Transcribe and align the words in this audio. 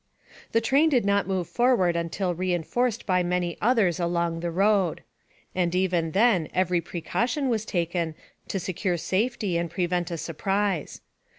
The 0.51 0.61
train 0.61 0.89
did 0.89 1.05
not 1.05 1.27
move 1.27 1.47
forward 1.47 1.95
until 1.95 2.33
re 2.33 2.55
enforced 2.55 3.05
by 3.05 3.21
many 3.21 3.55
others 3.61 3.99
along 3.99 4.39
the 4.39 4.49
road; 4.49 5.03
and 5.53 5.75
even 5.75 6.09
then 6.13 6.49
every 6.55 6.81
precaution 6.81 7.49
was 7.49 7.65
taken 7.65 8.15
to 8.47 8.59
secure 8.59 8.97
safety 8.97 9.57
and 9.59 9.69
prevent 9.69 10.09
a 10.09 10.17
surprise. 10.17 11.01